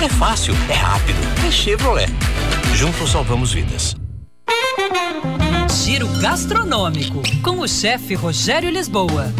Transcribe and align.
É 0.00 0.08
fácil, 0.08 0.54
é 0.70 0.74
rápido, 0.74 1.18
é 1.44 1.50
Chevrolet. 1.50 2.06
Juntos 2.72 3.10
salvamos 3.10 3.52
vidas. 3.52 3.96
Giro 5.84 6.06
gastronômico 6.20 7.20
com 7.42 7.58
o 7.58 7.66
chefe 7.66 8.14
Rogério 8.14 8.70
Lisboa. 8.70 9.32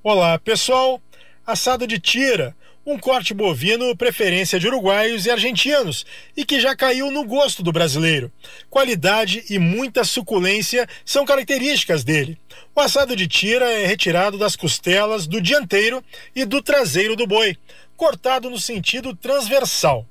Olá, 0.00 0.38
pessoal. 0.38 1.00
Assado 1.44 1.88
de 1.88 1.98
tira, 1.98 2.54
um 2.90 2.98
corte 2.98 3.32
bovino 3.32 3.96
preferência 3.96 4.58
de 4.58 4.66
uruguaios 4.66 5.24
e 5.24 5.30
argentinos 5.30 6.04
e 6.36 6.44
que 6.44 6.58
já 6.58 6.74
caiu 6.74 7.10
no 7.10 7.24
gosto 7.24 7.62
do 7.62 7.70
brasileiro. 7.70 8.32
Qualidade 8.68 9.44
e 9.48 9.58
muita 9.58 10.02
suculência 10.02 10.88
são 11.04 11.24
características 11.24 12.02
dele. 12.02 12.36
O 12.74 12.80
assado 12.80 13.14
de 13.14 13.28
tira 13.28 13.70
é 13.70 13.86
retirado 13.86 14.36
das 14.36 14.56
costelas 14.56 15.26
do 15.26 15.40
dianteiro 15.40 16.02
e 16.34 16.44
do 16.44 16.60
traseiro 16.60 17.14
do 17.14 17.26
boi, 17.26 17.56
cortado 17.96 18.50
no 18.50 18.58
sentido 18.58 19.14
transversal. 19.14 20.04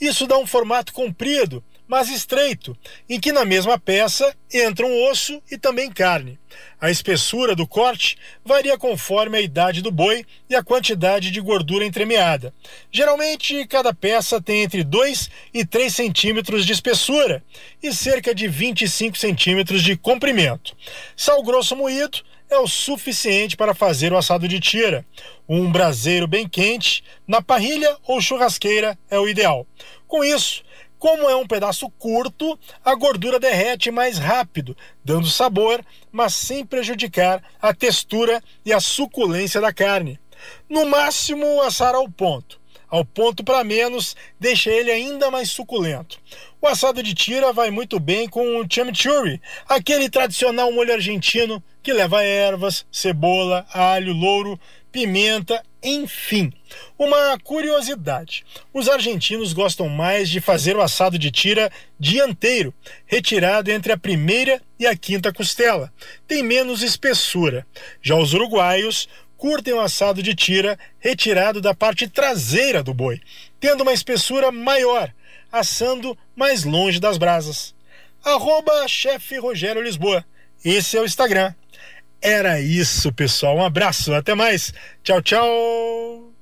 Isso 0.00 0.26
dá 0.26 0.36
um 0.36 0.46
formato 0.46 0.92
comprido, 0.92 1.62
mas 1.86 2.08
estreito, 2.08 2.76
em 3.08 3.20
que 3.20 3.32
na 3.32 3.44
mesma 3.44 3.78
peça 3.78 4.34
entram 4.52 4.90
osso 5.10 5.42
e 5.50 5.58
também 5.58 5.90
carne. 5.90 6.38
A 6.80 6.90
espessura 6.90 7.54
do 7.54 7.66
corte 7.66 8.16
varia 8.44 8.78
conforme 8.78 9.38
a 9.38 9.40
idade 9.40 9.82
do 9.82 9.90
boi 9.90 10.24
e 10.48 10.54
a 10.54 10.62
quantidade 10.62 11.30
de 11.30 11.40
gordura 11.40 11.84
entremeada. 11.84 12.54
Geralmente, 12.90 13.66
cada 13.66 13.92
peça 13.92 14.40
tem 14.40 14.62
entre 14.62 14.84
2 14.84 15.30
e 15.52 15.64
3 15.64 15.94
centímetros 15.94 16.64
de 16.64 16.72
espessura 16.72 17.42
e 17.82 17.92
cerca 17.92 18.34
de 18.34 18.48
25 18.48 19.16
centímetros 19.16 19.82
de 19.82 19.96
comprimento. 19.96 20.76
Sal 21.16 21.42
grosso 21.42 21.76
moído 21.76 22.18
é 22.50 22.58
o 22.58 22.68
suficiente 22.68 23.56
para 23.56 23.74
fazer 23.74 24.12
o 24.12 24.16
assado 24.16 24.46
de 24.46 24.60
tira. 24.60 25.04
Um 25.48 25.70
braseiro 25.70 26.26
bem 26.26 26.48
quente, 26.48 27.02
na 27.26 27.42
parrilha 27.42 27.96
ou 28.06 28.20
churrasqueira 28.20 28.98
é 29.10 29.18
o 29.18 29.28
ideal. 29.28 29.66
Com 30.06 30.22
isso, 30.22 30.62
como 31.04 31.28
é 31.28 31.36
um 31.36 31.46
pedaço 31.46 31.90
curto, 31.98 32.58
a 32.82 32.94
gordura 32.94 33.38
derrete 33.38 33.90
mais 33.90 34.16
rápido, 34.16 34.74
dando 35.04 35.26
sabor, 35.26 35.84
mas 36.10 36.32
sem 36.32 36.64
prejudicar 36.64 37.42
a 37.60 37.74
textura 37.74 38.42
e 38.64 38.72
a 38.72 38.80
suculência 38.80 39.60
da 39.60 39.70
carne. 39.70 40.18
No 40.66 40.86
máximo, 40.86 41.60
assar 41.60 41.94
ao 41.94 42.08
ponto. 42.08 42.58
Ao 42.88 43.04
ponto 43.04 43.44
para 43.44 43.62
menos, 43.62 44.16
deixa 44.40 44.70
ele 44.70 44.90
ainda 44.90 45.30
mais 45.30 45.50
suculento. 45.50 46.18
O 46.58 46.66
assado 46.66 47.02
de 47.02 47.12
tira 47.12 47.52
vai 47.52 47.70
muito 47.70 48.00
bem 48.00 48.26
com 48.26 48.58
o 48.58 48.66
chimichurri, 48.66 49.42
aquele 49.68 50.08
tradicional 50.08 50.72
molho 50.72 50.94
argentino 50.94 51.62
que 51.82 51.92
leva 51.92 52.22
ervas, 52.22 52.86
cebola, 52.90 53.66
alho, 53.74 54.14
louro, 54.14 54.58
pimenta, 54.94 55.60
enfim. 55.82 56.52
Uma 56.96 57.36
curiosidade: 57.42 58.44
os 58.72 58.88
argentinos 58.88 59.52
gostam 59.52 59.88
mais 59.88 60.30
de 60.30 60.40
fazer 60.40 60.76
o 60.76 60.80
assado 60.80 61.18
de 61.18 61.32
tira 61.32 61.68
dianteiro, 61.98 62.72
retirado 63.04 63.72
entre 63.72 63.92
a 63.92 63.98
primeira 63.98 64.62
e 64.78 64.86
a 64.86 64.96
quinta 64.96 65.32
costela. 65.32 65.92
Tem 66.28 66.44
menos 66.44 66.80
espessura. 66.80 67.66
Já 68.00 68.14
os 68.14 68.34
uruguaios 68.34 69.08
curtem 69.36 69.74
o 69.74 69.80
assado 69.80 70.22
de 70.22 70.32
tira 70.32 70.78
retirado 71.00 71.60
da 71.60 71.74
parte 71.74 72.06
traseira 72.06 72.80
do 72.80 72.94
boi, 72.94 73.20
tendo 73.58 73.82
uma 73.82 73.92
espessura 73.92 74.52
maior, 74.52 75.12
assando 75.50 76.16
mais 76.36 76.62
longe 76.62 77.00
das 77.00 77.18
brasas. 77.18 77.74
Arroba 78.24 78.86
chefe 78.86 79.38
Rogério 79.38 79.82
Lisboa. 79.82 80.24
Esse 80.64 80.96
é 80.96 81.00
o 81.00 81.04
Instagram. 81.04 81.52
Era 82.24 82.58
isso, 82.58 83.12
pessoal. 83.12 83.58
Um 83.58 83.62
abraço, 83.62 84.14
até 84.14 84.34
mais. 84.34 84.72
Tchau, 85.02 85.20
tchau. 85.20 86.32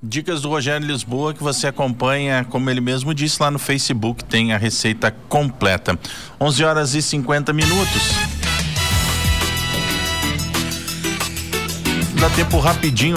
Dicas 0.00 0.40
do 0.40 0.48
Rogério 0.48 0.86
Lisboa 0.86 1.34
que 1.34 1.42
você 1.42 1.66
acompanha, 1.66 2.44
como 2.44 2.70
ele 2.70 2.80
mesmo 2.80 3.12
disse 3.12 3.42
lá 3.42 3.50
no 3.50 3.58
Facebook, 3.58 4.24
tem 4.24 4.52
a 4.52 4.56
receita 4.56 5.10
completa. 5.10 5.98
11 6.40 6.64
horas 6.64 6.94
e 6.94 7.02
50 7.02 7.52
minutos. 7.52 8.02
Dá 12.20 12.30
tempo 12.30 12.58
rapidinho 12.58 13.14